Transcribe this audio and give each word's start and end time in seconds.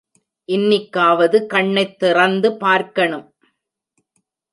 இன்னிக்காவது 0.47 1.45
கண்ணைத் 1.45 1.99
திறந்து 1.99 2.57
பார்க்கணும். 2.57 3.35